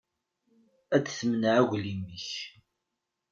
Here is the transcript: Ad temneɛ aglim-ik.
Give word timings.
Ad 0.95 1.05
temneɛ 1.17 1.53
aglim-ik. 1.61 2.29